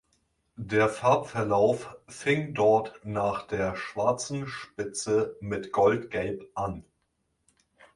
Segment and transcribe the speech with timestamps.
[0.55, 6.83] Der Farbverlauf fing dort nach der schwarzen Spitze mit goldgelb an.